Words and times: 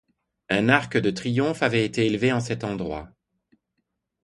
Un 0.49 0.67
arc 0.67 0.97
de 0.97 1.11
triomphe 1.11 1.61
avait 1.61 1.85
été 1.85 2.07
élevé 2.07 2.33
en 2.33 2.39
cet 2.39 2.63
endroit. 2.63 3.11